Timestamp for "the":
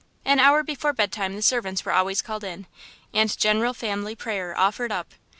1.35-1.43